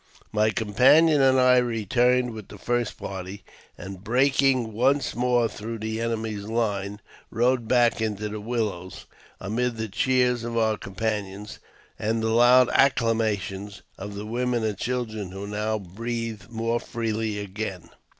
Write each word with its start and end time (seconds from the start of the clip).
My 0.31 0.49
companion 0.49 1.21
and 1.21 1.39
I 1.39 1.57
returned 1.57 2.31
with 2.31 2.47
the 2.47 2.57
first 2.57 2.97
party, 2.97 3.43
and, 3.77 4.03
breaking 4.03 4.73
once 4.73 5.13
more 5.13 5.47
through 5.47 5.77
the 5.77 6.01
enemy's 6.01 6.45
line, 6.45 7.01
rode 7.29 7.67
back 7.67 8.01
into 8.01 8.27
the 8.27 8.41
willows, 8.41 9.05
amid 9.39 9.77
the 9.77 9.87
cheers 9.87 10.43
of 10.43 10.57
our 10.57 10.75
companions 10.75 11.59
and 11.99 12.23
the 12.23 12.29
loud 12.31 12.69
acclamations 12.69 13.83
of 13.99 14.15
the 14.15 14.25
women 14.25 14.63
and 14.63 14.79
children, 14.79 15.29
who 15.29 15.45
now 15.45 15.77
breathed 15.77 16.49
more 16.49 16.79
freely 16.79 17.37
again. 17.37 17.91